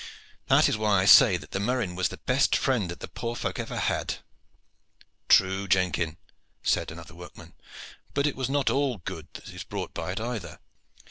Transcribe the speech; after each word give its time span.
That 0.47 0.67
is 0.67 0.79
why 0.79 0.99
I 0.99 1.05
say 1.05 1.37
that 1.37 1.51
the 1.51 1.59
murrain 1.59 1.93
was 1.93 2.09
the 2.09 2.17
best 2.17 2.55
friend 2.55 2.89
that 2.89 3.01
the 3.01 3.07
borel 3.07 3.35
folk 3.35 3.59
ever 3.59 3.77
had." 3.77 4.15
"True, 5.29 5.67
Jenkin," 5.67 6.17
said 6.63 6.89
another 6.89 7.13
workman; 7.13 7.53
"but 8.15 8.25
it 8.25 8.35
is 8.35 8.49
not 8.49 8.71
all 8.71 8.97
good 8.97 9.27
that 9.33 9.49
is 9.49 9.63
brought 9.63 9.93
by 9.93 10.11
it 10.13 10.19
either. 10.19 10.57